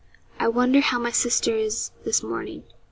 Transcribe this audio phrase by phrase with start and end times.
[0.39, 2.63] 'I wonder how my sister is this morning.'